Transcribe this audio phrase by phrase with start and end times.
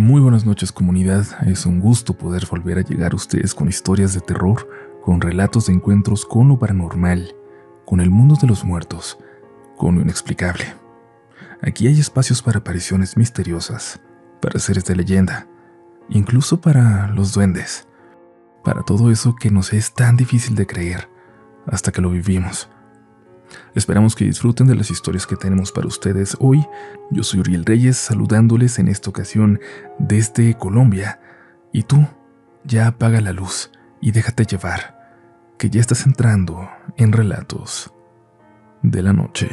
[0.00, 4.14] Muy buenas noches comunidad, es un gusto poder volver a llegar a ustedes con historias
[4.14, 4.66] de terror,
[5.04, 7.34] con relatos de encuentros con lo paranormal,
[7.84, 9.18] con el mundo de los muertos,
[9.76, 10.64] con lo inexplicable.
[11.60, 14.00] Aquí hay espacios para apariciones misteriosas,
[14.40, 15.46] para seres de leyenda,
[16.08, 17.86] incluso para los duendes,
[18.64, 21.10] para todo eso que nos es tan difícil de creer
[21.66, 22.70] hasta que lo vivimos.
[23.74, 26.66] Esperamos que disfruten de las historias que tenemos para ustedes hoy.
[27.10, 29.60] Yo soy Uriel Reyes saludándoles en esta ocasión
[29.98, 31.20] desde Colombia.
[31.72, 32.06] Y tú,
[32.64, 34.98] ya apaga la luz y déjate llevar,
[35.58, 37.92] que ya estás entrando en relatos
[38.82, 39.50] de la noche.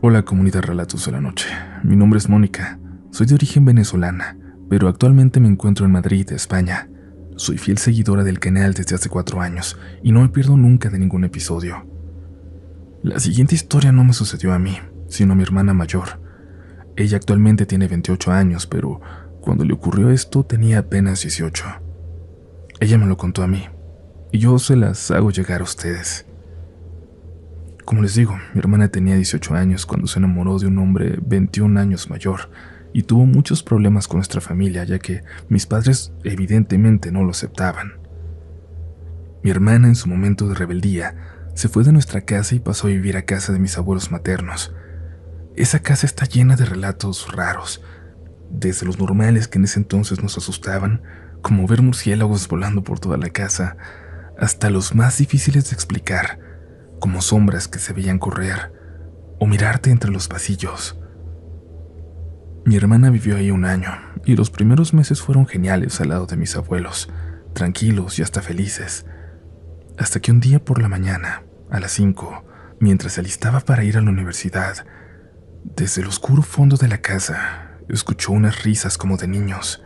[0.00, 1.48] Hola comunidad Relatos de la Noche,
[1.82, 2.78] mi nombre es Mónica,
[3.10, 4.36] soy de origen venezolana,
[4.68, 6.90] pero actualmente me encuentro en Madrid, España.
[7.36, 11.00] Soy fiel seguidora del canal desde hace cuatro años y no me pierdo nunca de
[11.00, 11.84] ningún episodio.
[13.02, 14.78] La siguiente historia no me sucedió a mí,
[15.08, 16.20] sino a mi hermana mayor.
[16.96, 19.00] Ella actualmente tiene 28 años, pero
[19.40, 21.64] cuando le ocurrió esto tenía apenas 18.
[22.80, 23.64] Ella me lo contó a mí,
[24.30, 26.26] y yo se las hago llegar a ustedes.
[27.84, 31.78] Como les digo, mi hermana tenía 18 años cuando se enamoró de un hombre 21
[31.78, 32.48] años mayor,
[32.94, 37.94] y tuvo muchos problemas con nuestra familia, ya que mis padres evidentemente no lo aceptaban.
[39.42, 41.16] Mi hermana, en su momento de rebeldía,
[41.54, 44.72] se fue de nuestra casa y pasó a vivir a casa de mis abuelos maternos.
[45.56, 47.82] Esa casa está llena de relatos raros,
[48.48, 51.02] desde los normales que en ese entonces nos asustaban,
[51.42, 53.76] como ver murciélagos volando por toda la casa,
[54.38, 56.38] hasta los más difíciles de explicar,
[57.00, 58.72] como sombras que se veían correr
[59.40, 60.96] o mirarte entre los pasillos.
[62.66, 63.92] Mi hermana vivió ahí un año
[64.24, 67.10] y los primeros meses fueron geniales al lado de mis abuelos,
[67.52, 69.04] tranquilos y hasta felices.
[69.98, 72.42] Hasta que un día por la mañana, a las 5,
[72.80, 74.86] mientras se alistaba para ir a la universidad,
[75.62, 79.82] desde el oscuro fondo de la casa, escuchó unas risas como de niños.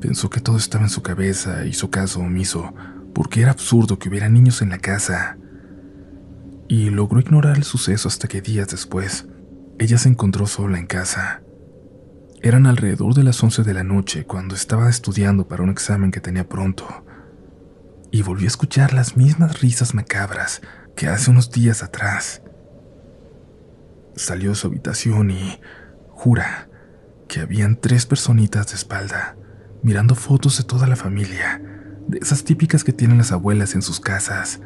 [0.00, 2.74] Pensó que todo estaba en su cabeza y hizo caso omiso
[3.14, 5.38] porque era absurdo que hubiera niños en la casa.
[6.68, 9.26] Y logró ignorar el suceso hasta que días después,
[9.78, 11.42] ella se encontró sola en casa.
[12.42, 16.20] Eran alrededor de las 11 de la noche cuando estaba estudiando para un examen que
[16.20, 16.86] tenía pronto,
[18.10, 20.60] y volvió a escuchar las mismas risas macabras
[20.94, 22.42] que hace unos días atrás.
[24.14, 25.60] Salió de su habitación y
[26.10, 26.68] jura
[27.28, 29.36] que habían tres personitas de espalda,
[29.82, 31.60] mirando fotos de toda la familia,
[32.08, 34.60] de esas típicas que tienen las abuelas en sus casas.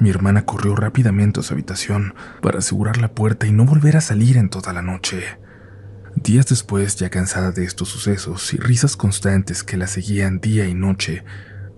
[0.00, 4.00] Mi hermana corrió rápidamente a su habitación para asegurar la puerta y no volver a
[4.00, 5.22] salir en toda la noche.
[6.14, 10.74] Días después, ya cansada de estos sucesos y risas constantes que la seguían día y
[10.74, 11.24] noche,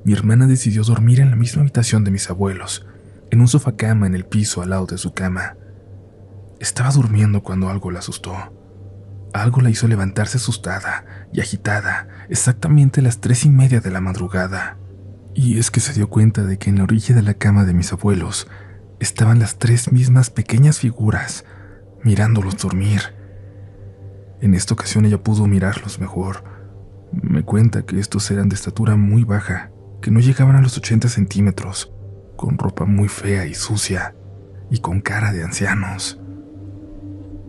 [0.05, 2.87] mi hermana decidió dormir en la misma habitación de mis abuelos,
[3.31, 5.56] en un sofá cama en el piso al lado de su cama.
[6.61, 8.58] Estaba durmiendo cuando algo la asustó.
[9.33, 14.00] Algo la hizo levantarse asustada y agitada exactamente a las tres y media de la
[14.00, 14.78] madrugada.
[15.34, 17.75] Y es que se dio cuenta de que en la orilla de la cama de
[17.75, 18.49] mis abuelos
[19.00, 21.44] estaban las tres mismas pequeñas figuras
[22.03, 23.00] mirándolos dormir.
[24.41, 26.44] En esta ocasión ella pudo mirarlos mejor.
[27.12, 31.09] Me cuenta que estos eran de estatura muy baja, que no llegaban a los 80
[31.09, 31.93] centímetros,
[32.37, 34.15] con ropa muy fea y sucia,
[34.71, 36.21] y con cara de ancianos.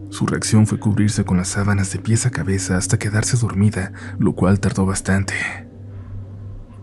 [0.09, 4.33] Su reacción fue cubrirse con las sábanas de pies a cabeza hasta quedarse dormida, lo
[4.33, 5.35] cual tardó bastante.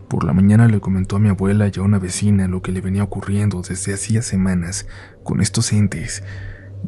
[0.08, 2.80] Por la mañana le comentó a mi abuela y a una vecina lo que le
[2.80, 4.86] venía ocurriendo desde hacía semanas
[5.24, 6.22] con estos entes,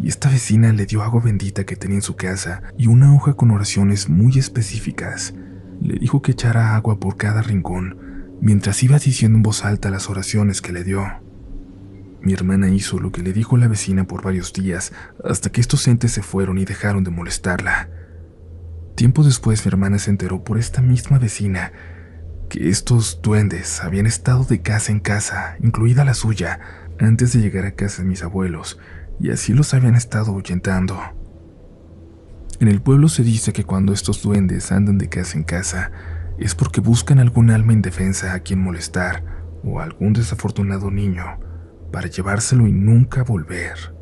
[0.01, 3.35] y esta vecina le dio agua bendita que tenía en su casa y una hoja
[3.35, 5.35] con oraciones muy específicas.
[5.81, 10.09] Le dijo que echara agua por cada rincón, mientras iba diciendo en voz alta las
[10.09, 11.28] oraciones que le dio.
[12.21, 14.93] Mi hermana hizo lo que le dijo la vecina por varios días,
[15.25, 17.89] hasta que estos entes se fueron y dejaron de molestarla.
[18.97, 21.73] Tiempo después mi hermana se enteró por esta misma vecina
[22.49, 26.59] que estos duendes habían estado de casa en casa, incluida la suya,
[26.99, 28.79] antes de llegar a casa de mis abuelos,
[29.21, 30.99] y así los habían estado ahuyentando.
[32.59, 35.93] En el pueblo se dice que cuando estos duendes andan de casa en casa,
[36.39, 39.23] es porque buscan algún alma indefensa a quien molestar
[39.63, 41.48] o algún desafortunado niño
[41.91, 43.99] para llevárselo y nunca volver.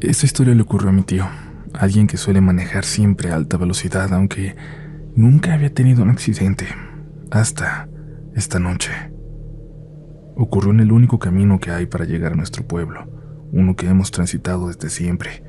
[0.00, 1.26] Esta historia le ocurrió a mi tío,
[1.74, 4.56] alguien que suele manejar siempre a alta velocidad, aunque
[5.14, 6.66] nunca había tenido un accidente,
[7.30, 7.86] hasta
[8.34, 8.92] esta noche.
[10.36, 13.06] Ocurrió en el único camino que hay para llegar a nuestro pueblo,
[13.52, 15.44] uno que hemos transitado desde siempre.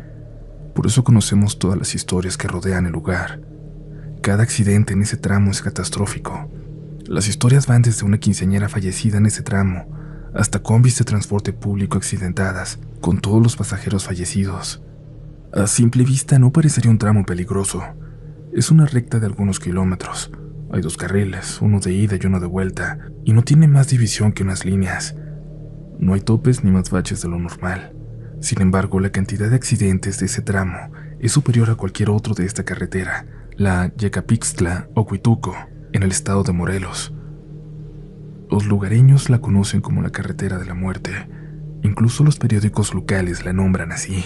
[0.76, 3.40] Por eso conocemos todas las historias que rodean el lugar.
[4.22, 6.48] Cada accidente en ese tramo es catastrófico.
[7.08, 9.88] Las historias van desde una quinceañera fallecida en ese tramo
[10.36, 14.84] hasta combis de transporte público accidentadas, con todos los pasajeros fallecidos.
[15.52, 17.84] A simple vista no parecería un tramo peligroso.
[18.54, 20.32] Es una recta de algunos kilómetros.
[20.72, 24.32] Hay dos carriles, uno de ida y uno de vuelta, y no tiene más división
[24.32, 25.16] que unas líneas.
[26.00, 27.94] No hay topes ni más baches de lo normal.
[28.40, 32.46] Sin embargo, la cantidad de accidentes de ese tramo es superior a cualquier otro de
[32.46, 33.26] esta carretera,
[33.62, 35.56] la Yecapixtla o Cuituco,
[35.94, 37.14] en el estado de Morelos.
[38.50, 41.12] Los lugareños la conocen como la carretera de la muerte,
[41.84, 44.26] incluso los periódicos locales la nombran así.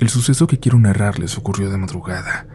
[0.00, 2.46] El suceso que quiero narrarles ocurrió de madrugada.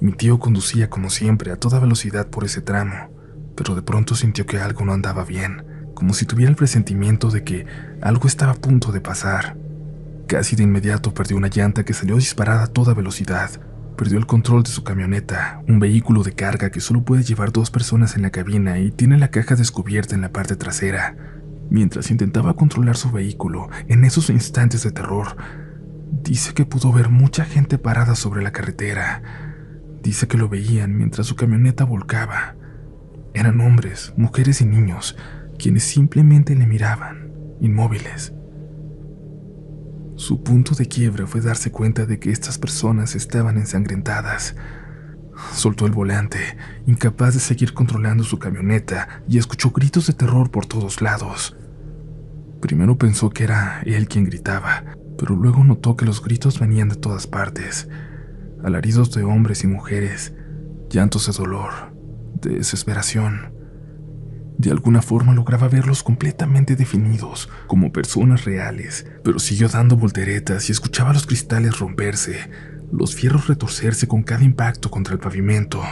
[0.00, 3.10] Mi tío conducía como siempre a toda velocidad por ese tramo,
[3.54, 7.44] pero de pronto sintió que algo no andaba bien, como si tuviera el presentimiento de
[7.44, 7.66] que
[8.00, 9.58] algo estaba a punto de pasar.
[10.26, 13.50] Casi de inmediato perdió una llanta que salió disparada a toda velocidad.
[13.96, 17.70] Perdió el control de su camioneta, un vehículo de carga que solo puede llevar dos
[17.70, 21.14] personas en la cabina y tiene la caja descubierta en la parte trasera.
[21.70, 25.36] Mientras intentaba controlar su vehículo, en esos instantes de terror,
[26.22, 29.22] dice que pudo ver mucha gente parada sobre la carretera.
[30.02, 32.56] Dice que lo veían mientras su camioneta volcaba.
[33.34, 35.16] Eran hombres, mujeres y niños,
[35.58, 38.32] quienes simplemente le miraban, inmóviles.
[40.22, 44.54] Su punto de quiebra fue darse cuenta de que estas personas estaban ensangrentadas.
[45.52, 46.38] Soltó el volante,
[46.86, 51.56] incapaz de seguir controlando su camioneta, y escuchó gritos de terror por todos lados.
[52.60, 54.84] Primero pensó que era él quien gritaba,
[55.18, 57.88] pero luego notó que los gritos venían de todas partes.
[58.62, 60.34] Alaridos de hombres y mujeres,
[60.88, 61.72] llantos de dolor,
[62.40, 63.51] de desesperación.
[64.62, 70.72] De alguna forma lograba verlos completamente definidos, como personas reales, pero siguió dando volteretas y
[70.72, 72.48] escuchaba los cristales romperse,
[72.92, 75.82] los fierros retorcerse con cada impacto contra el pavimento.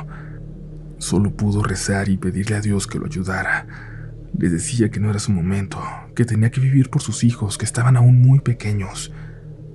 [0.98, 3.66] Solo pudo rezar y pedirle a Dios que lo ayudara.
[4.38, 5.80] Le decía que no era su momento,
[6.14, 9.12] que tenía que vivir por sus hijos, que estaban aún muy pequeños.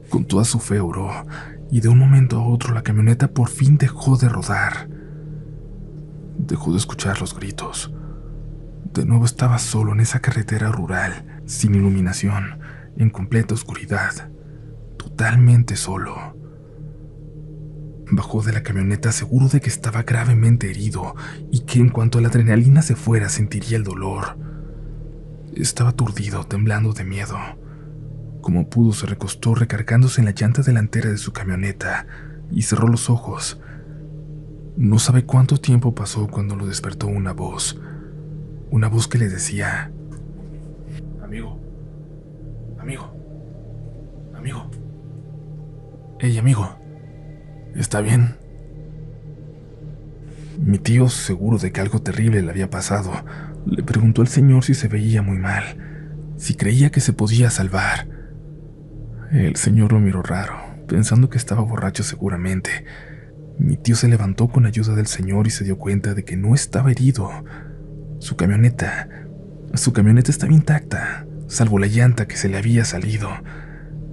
[0.07, 1.11] Con toda su fe oró,
[1.69, 4.87] y de un momento a otro la camioneta por fin dejó de rodar.
[6.37, 7.91] Dejó de escuchar los gritos.
[8.93, 12.59] De nuevo estaba solo en esa carretera rural, sin iluminación,
[12.95, 14.29] en completa oscuridad,
[14.97, 16.37] totalmente solo.
[18.11, 21.15] Bajó de la camioneta seguro de que estaba gravemente herido
[21.51, 24.37] y que en cuanto la adrenalina se fuera sentiría el dolor.
[25.55, 27.37] Estaba aturdido, temblando de miedo.
[28.41, 32.05] Como pudo, se recostó recargándose en la llanta delantera de su camioneta
[32.51, 33.59] y cerró los ojos.
[34.77, 37.81] No sabe cuánto tiempo pasó cuando lo despertó una voz
[38.71, 39.91] una voz que le decía,
[41.23, 41.59] amigo,
[42.79, 43.13] amigo,
[44.35, 44.69] amigo,
[46.19, 46.77] hey amigo,
[47.75, 48.35] ¿está bien?
[50.59, 53.11] Mi tío, seguro de que algo terrible le había pasado,
[53.65, 55.63] le preguntó al señor si se veía muy mal,
[56.37, 58.07] si creía que se podía salvar.
[59.31, 60.55] El señor lo miró raro,
[60.87, 62.85] pensando que estaba borracho seguramente.
[63.57, 66.55] Mi tío se levantó con ayuda del señor y se dio cuenta de que no
[66.55, 67.31] estaba herido,
[68.25, 69.07] su camioneta.
[69.75, 73.29] Su camioneta estaba intacta, salvo la llanta que se le había salido.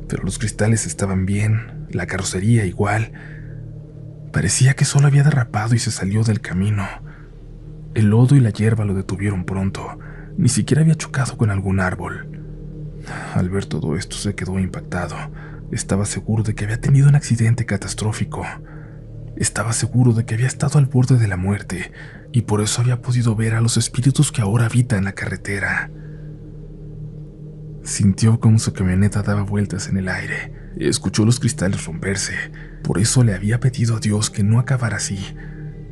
[0.07, 3.13] Pero los cristales estaban bien, la carrocería igual.
[4.31, 6.87] Parecía que solo había derrapado y se salió del camino.
[7.95, 9.99] El lodo y la hierba lo detuvieron pronto.
[10.37, 12.29] Ni siquiera había chocado con algún árbol.
[13.35, 15.17] Al ver todo esto se quedó impactado.
[15.71, 18.45] Estaba seguro de que había tenido un accidente catastrófico.
[19.37, 21.91] Estaba seguro de que había estado al borde de la muerte
[22.33, 25.91] y por eso había podido ver a los espíritus que ahora habitan la carretera.
[27.85, 32.35] Sintió como su camioneta daba vueltas en el aire, escuchó los cristales romperse,
[32.83, 35.19] por eso le había pedido a Dios que no acabara así,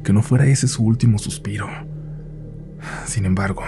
[0.03, 1.69] que no fuera ese su último suspiro.
[3.05, 3.63] Sin embargo,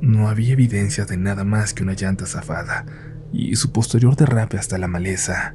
[0.00, 2.86] no había evidencia de nada más que una llanta zafada
[3.32, 5.54] y su posterior derrape hasta la maleza.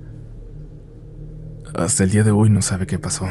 [1.73, 3.27] Hasta el día de hoy no sabe qué pasó,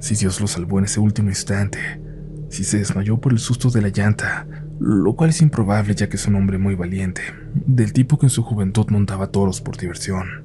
[0.00, 2.05] si Dios lo salvó en ese último instante
[2.48, 4.46] si se desmayó por el susto de la llanta,
[4.78, 7.22] lo cual es improbable ya que es un hombre muy valiente,
[7.54, 10.44] del tipo que en su juventud montaba toros por diversión.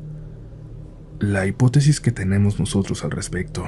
[1.20, 3.66] La hipótesis que tenemos nosotros al respecto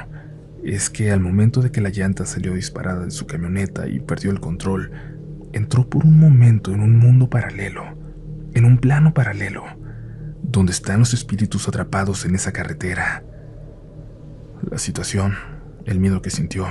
[0.63, 4.31] es que al momento de que la llanta salió disparada de su camioneta y perdió
[4.31, 4.91] el control,
[5.51, 7.83] entró por un momento en un mundo paralelo,
[8.53, 9.63] en un plano paralelo,
[10.41, 13.23] donde están los espíritus atrapados en esa carretera.
[14.69, 15.35] La situación,
[15.85, 16.65] el miedo que sintió,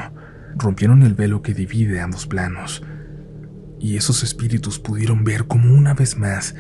[0.56, 2.82] rompieron el velo que divide ambos planos,
[3.78, 6.54] y esos espíritus pudieron ver como una vez más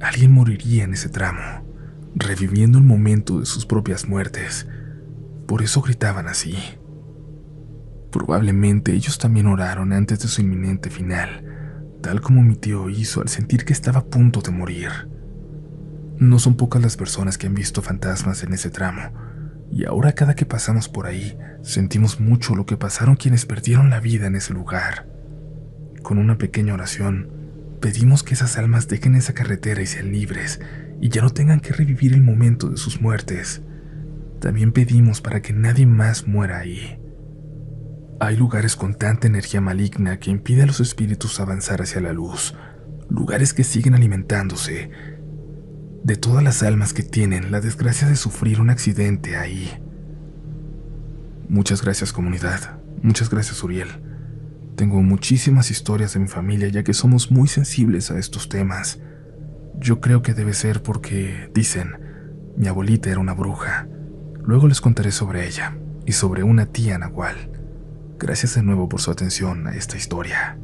[0.00, 1.64] alguien moriría en ese tramo,
[2.14, 4.66] reviviendo el momento de sus propias muertes.
[5.46, 6.56] Por eso gritaban así.
[8.10, 11.44] Probablemente ellos también oraron antes de su inminente final,
[12.02, 14.90] tal como mi tío hizo al sentir que estaba a punto de morir.
[16.18, 19.12] No son pocas las personas que han visto fantasmas en ese tramo,
[19.70, 24.00] y ahora cada que pasamos por ahí, sentimos mucho lo que pasaron quienes perdieron la
[24.00, 25.06] vida en ese lugar.
[26.02, 27.28] Con una pequeña oración,
[27.80, 30.60] pedimos que esas almas dejen esa carretera y sean libres,
[31.00, 33.62] y ya no tengan que revivir el momento de sus muertes.
[34.40, 36.98] También pedimos para que nadie más muera ahí.
[38.18, 42.54] Hay lugares con tanta energía maligna que impide a los espíritus avanzar hacia la luz,
[43.10, 44.90] lugares que siguen alimentándose
[46.06, 49.68] de todas las almas que tienen la desgracia de sufrir un accidente ahí.
[51.48, 53.88] Muchas gracias comunidad, muchas gracias Uriel.
[54.76, 59.00] Tengo muchísimas historias de mi familia ya que somos muy sensibles a estos temas.
[59.80, 61.96] Yo creo que debe ser porque, dicen,
[62.56, 63.88] mi abuelita era una bruja.
[64.44, 67.50] Luego les contaré sobre ella y sobre una tía nahual.
[68.16, 70.56] Gracias de nuevo por su atención a esta historia.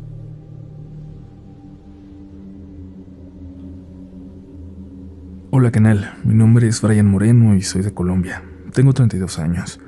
[5.54, 8.42] Hola canal, mi nombre es Brian Moreno y soy de Colombia.
[8.72, 9.80] Tengo 32 años.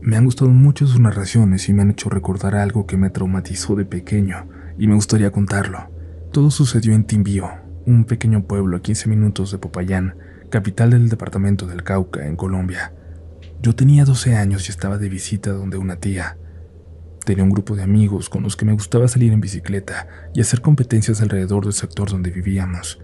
[0.00, 3.76] Me han gustado mucho sus narraciones y me han hecho recordar algo que me traumatizó
[3.76, 4.48] de pequeño
[4.78, 5.90] y me gustaría contarlo.
[6.32, 7.50] Todo sucedió en Timbío,
[7.84, 10.14] un pequeño pueblo a 15 minutos de Popayán,
[10.48, 12.94] capital del departamento del Cauca, en Colombia.
[13.60, 16.38] Yo tenía 12 años y estaba de visita donde una tía.
[17.26, 20.62] Tenía un grupo de amigos con los que me gustaba salir en bicicleta y hacer
[20.62, 23.02] competencias alrededor del sector donde vivíamos.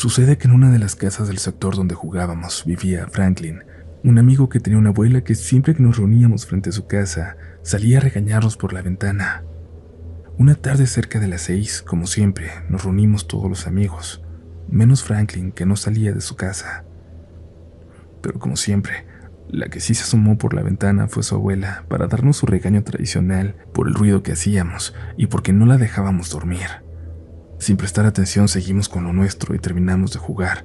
[0.00, 3.64] Sucede que en una de las casas del sector donde jugábamos vivía Franklin,
[4.02, 7.36] un amigo que tenía una abuela que siempre que nos reuníamos frente a su casa
[7.60, 9.44] salía a regañarnos por la ventana.
[10.38, 14.22] Una tarde cerca de las seis, como siempre, nos reunimos todos los amigos,
[14.70, 16.86] menos Franklin que no salía de su casa.
[18.22, 19.04] Pero como siempre,
[19.50, 22.82] la que sí se asomó por la ventana fue su abuela para darnos su regaño
[22.84, 26.88] tradicional por el ruido que hacíamos y porque no la dejábamos dormir.
[27.60, 30.64] Sin prestar atención seguimos con lo nuestro y terminamos de jugar.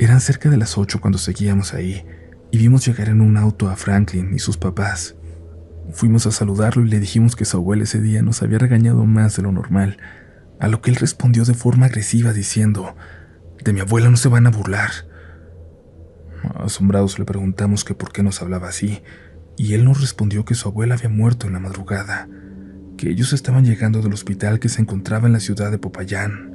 [0.00, 2.04] Eran cerca de las ocho cuando seguíamos ahí
[2.50, 5.14] y vimos llegar en un auto a Franklin y sus papás.
[5.92, 9.36] Fuimos a saludarlo y le dijimos que su abuela ese día nos había regañado más
[9.36, 9.98] de lo normal,
[10.58, 12.96] a lo que él respondió de forma agresiva diciendo,
[13.62, 14.90] de mi abuela no se van a burlar.
[16.56, 19.00] Asombrados le preguntamos que por qué nos hablaba así,
[19.56, 22.28] y él nos respondió que su abuela había muerto en la madrugada,
[23.00, 26.54] que ellos estaban llegando del hospital que se encontraba en la ciudad de Popayán.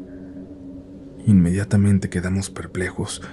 [1.25, 3.23] Inmediatamente quedamos perplejos,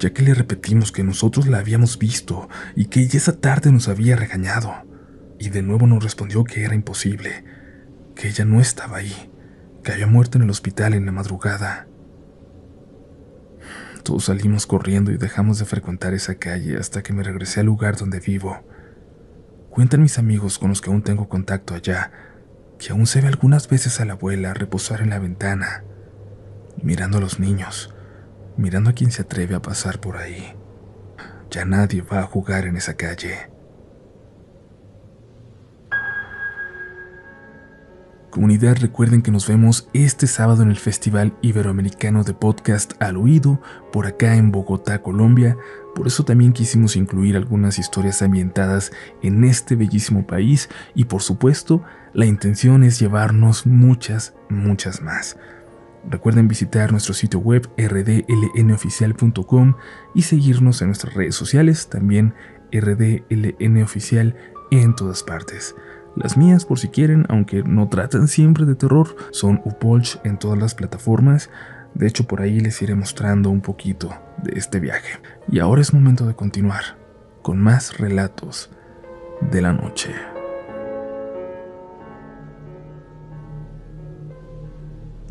[0.00, 3.86] ya que le repetimos que nosotros la habíamos visto y que ella esa tarde nos
[3.86, 4.74] había regañado,
[5.38, 7.44] y de nuevo nos respondió que era imposible,
[8.16, 9.30] que ella no estaba ahí,
[9.84, 11.86] que había muerto en el hospital en la madrugada.
[14.02, 17.96] Todos salimos corriendo y dejamos de frecuentar esa calle hasta que me regresé al lugar
[17.96, 18.58] donde vivo.
[19.70, 22.10] Cuentan mis amigos con los que aún tengo contacto allá,
[22.78, 25.84] que aún se ve algunas veces a la abuela reposar en la ventana,
[26.82, 27.94] mirando a los niños,
[28.56, 30.54] mirando a quien se atreve a pasar por ahí.
[31.50, 33.50] Ya nadie va a jugar en esa calle.
[38.36, 43.62] Comunidad, recuerden que nos vemos este sábado en el Festival Iberoamericano de Podcast al Oído,
[43.90, 45.56] por acá en Bogotá, Colombia.
[45.94, 51.82] Por eso también quisimos incluir algunas historias ambientadas en este bellísimo país y por supuesto,
[52.12, 55.38] la intención es llevarnos muchas, muchas más.
[56.06, 59.76] Recuerden visitar nuestro sitio web rdlnoficial.com
[60.14, 62.34] y seguirnos en nuestras redes sociales, también
[62.70, 64.36] rdlnoficial
[64.70, 65.74] en todas partes.
[66.16, 70.58] Las mías, por si quieren, aunque no tratan siempre de terror, son Upolch en todas
[70.58, 71.50] las plataformas.
[71.92, 75.20] De hecho, por ahí les iré mostrando un poquito de este viaje.
[75.46, 76.82] Y ahora es momento de continuar
[77.42, 78.70] con más relatos
[79.50, 80.10] de la noche.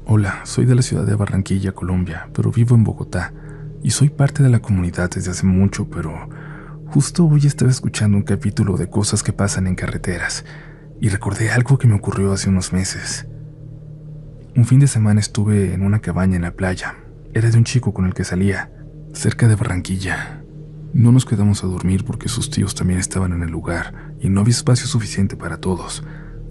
[0.05, 3.33] Hola, soy de la ciudad de Barranquilla, Colombia, pero vivo en Bogotá
[3.81, 6.29] y soy parte de la comunidad desde hace mucho, pero
[6.85, 10.45] justo hoy estaba escuchando un capítulo de cosas que pasan en carreteras
[11.01, 13.27] y recordé algo que me ocurrió hace unos meses.
[14.55, 16.95] Un fin de semana estuve en una cabaña en la playa.
[17.33, 18.71] Era de un chico con el que salía,
[19.13, 20.43] cerca de Barranquilla.
[20.93, 24.41] No nos quedamos a dormir porque sus tíos también estaban en el lugar y no
[24.41, 26.03] había espacio suficiente para todos,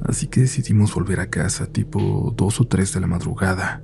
[0.03, 3.83] así que decidimos volver a casa tipo 2 o 3 de la madrugada.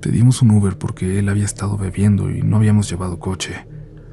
[0.00, 3.66] Pedimos un Uber porque él había estado bebiendo y no habíamos llevado coche.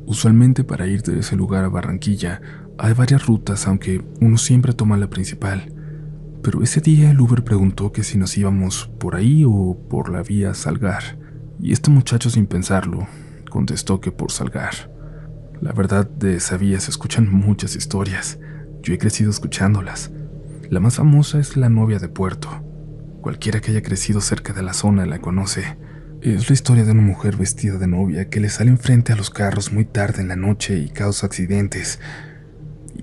[0.06, 2.42] Usualmente para ir de ese lugar a Barranquilla
[2.78, 5.72] hay varias rutas, aunque uno siempre toma la principal.
[6.42, 10.24] Pero ese día el Uber preguntó que si nos íbamos por ahí o por la
[10.24, 11.18] vía Salgar.
[11.60, 13.08] Y este muchacho sin pensarlo
[13.50, 14.92] contestó que por Salgar.
[15.62, 18.40] La verdad, de esa vía se escuchan muchas historias.
[18.82, 20.12] Yo he crecido escuchándolas.
[20.70, 22.50] La más famosa es la novia de Puerto.
[23.22, 25.78] Cualquiera que haya crecido cerca de la zona la conoce.
[26.24, 29.30] Es la historia de una mujer vestida de novia que le sale enfrente a los
[29.30, 32.00] carros muy tarde en la noche y causa accidentes.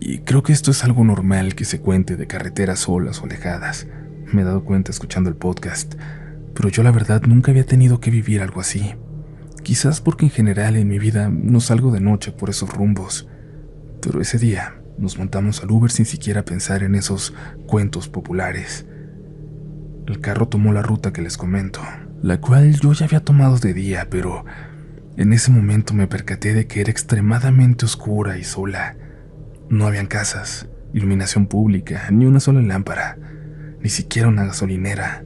[0.00, 3.86] Y creo que esto es algo normal que se cuente de carreteras solas o alejadas.
[4.32, 5.96] Me he dado cuenta escuchando el podcast,
[6.54, 8.94] pero yo la verdad nunca había tenido que vivir algo así.
[9.62, 13.28] Quizás porque en general en mi vida no salgo de noche por esos rumbos.
[14.00, 17.34] Pero ese día nos montamos al Uber sin siquiera pensar en esos
[17.66, 18.86] cuentos populares.
[20.06, 21.82] El carro tomó la ruta que les comento,
[22.22, 24.44] la cual yo ya había tomado de día, pero
[25.16, 28.96] en ese momento me percaté de que era extremadamente oscura y sola.
[29.68, 33.16] No habían casas, iluminación pública, ni una sola lámpara,
[33.80, 35.24] ni siquiera una gasolinera.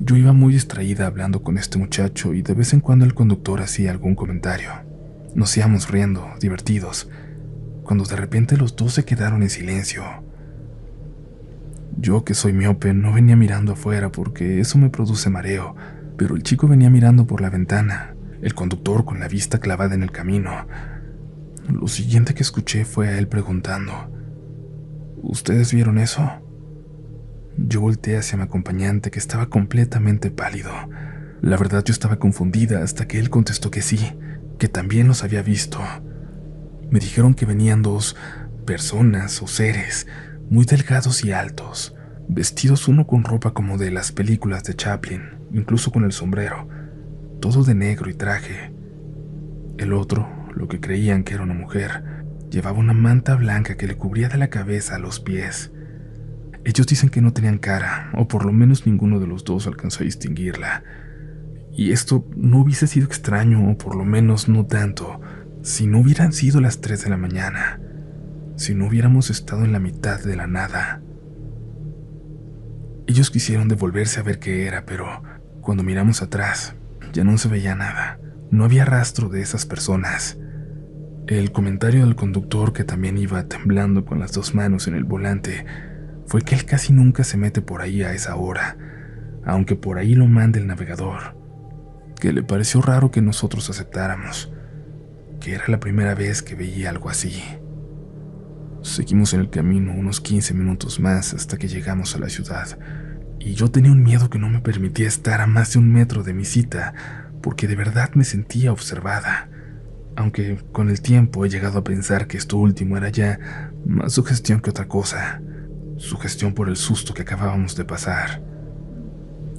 [0.00, 3.60] Yo iba muy distraída hablando con este muchacho y de vez en cuando el conductor
[3.60, 4.70] hacía algún comentario.
[5.34, 7.08] Nos íbamos riendo, divertidos,
[7.84, 10.04] cuando de repente los dos se quedaron en silencio.
[12.00, 15.76] Yo, que soy miope, no venía mirando afuera porque eso me produce mareo,
[16.16, 20.02] pero el chico venía mirando por la ventana, el conductor con la vista clavada en
[20.02, 20.66] el camino.
[21.68, 24.10] Lo siguiente que escuché fue a él preguntando,
[25.22, 26.26] ¿Ustedes vieron eso?
[27.58, 30.70] Yo volteé hacia mi acompañante que estaba completamente pálido.
[31.42, 33.98] La verdad yo estaba confundida hasta que él contestó que sí,
[34.58, 35.78] que también los había visto.
[36.90, 38.16] Me dijeron que venían dos
[38.64, 40.06] personas o seres,
[40.50, 41.94] muy delgados y altos,
[42.28, 46.68] vestidos uno con ropa como de las películas de Chaplin, incluso con el sombrero,
[47.40, 48.72] todo de negro y traje.
[49.78, 52.02] El otro, lo que creían que era una mujer,
[52.50, 55.70] llevaba una manta blanca que le cubría de la cabeza a los pies.
[56.64, 60.02] Ellos dicen que no tenían cara, o por lo menos ninguno de los dos alcanzó
[60.02, 60.82] a distinguirla.
[61.72, 65.20] Y esto no hubiese sido extraño, o por lo menos no tanto,
[65.62, 67.80] si no hubieran sido las 3 de la mañana,
[68.60, 71.00] si no hubiéramos estado en la mitad de la nada.
[73.06, 75.22] Ellos quisieron devolverse a ver qué era, pero
[75.62, 76.74] cuando miramos atrás,
[77.14, 78.20] ya no se veía nada.
[78.50, 80.38] No había rastro de esas personas.
[81.26, 85.64] El comentario del conductor, que también iba temblando con las dos manos en el volante,
[86.26, 88.76] fue que él casi nunca se mete por ahí a esa hora,
[89.42, 91.34] aunque por ahí lo mande el navegador,
[92.20, 94.52] que le pareció raro que nosotros aceptáramos,
[95.40, 97.42] que era la primera vez que veía algo así.
[98.82, 102.78] Seguimos en el camino unos 15 minutos más hasta que llegamos a la ciudad,
[103.38, 106.22] y yo tenía un miedo que no me permitía estar a más de un metro
[106.22, 106.94] de mi cita,
[107.42, 109.48] porque de verdad me sentía observada,
[110.16, 114.60] aunque con el tiempo he llegado a pensar que esto último era ya más sugestión
[114.60, 115.40] que otra cosa
[116.00, 118.42] sugestión por el susto que acabábamos de pasar.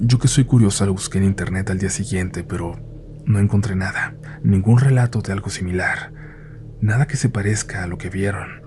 [0.00, 2.78] Yo que soy curiosa lo busqué en internet al día siguiente, pero
[3.24, 6.12] no encontré nada, ningún relato de algo similar,
[6.80, 8.61] nada que se parezca a lo que vieron.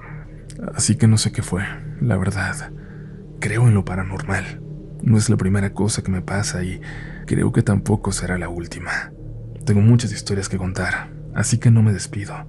[0.73, 1.63] Así que no sé qué fue,
[2.01, 2.71] la verdad.
[3.39, 4.61] Creo en lo paranormal.
[5.01, 6.81] No es la primera cosa que me pasa y
[7.25, 9.11] creo que tampoco será la última.
[9.65, 12.47] Tengo muchas historias que contar, así que no me despido,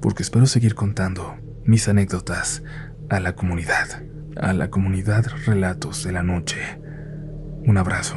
[0.00, 2.62] porque espero seguir contando mis anécdotas
[3.08, 4.02] a la comunidad
[4.36, 6.58] a la comunidad Relatos de la Noche.
[7.64, 8.16] Un abrazo.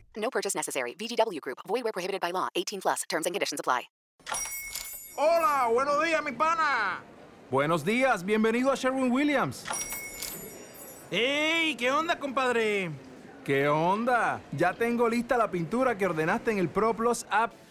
[0.21, 0.93] No purchase necessary.
[0.93, 1.57] VGW Group.
[1.67, 2.47] Void where prohibited by law.
[2.55, 3.03] 18 plus.
[3.09, 3.89] Terms and conditions apply.
[5.17, 6.99] Hola, buenos días, mi pana.
[7.51, 9.65] Buenos días, bienvenido a Sherwin Williams.
[11.11, 11.75] ¡Ey!
[11.75, 12.91] ¿Qué onda, compadre?
[13.43, 14.41] ¿Qué onda?
[14.53, 17.53] Ya tengo lista la pintura que ordenaste en el ProPlus app.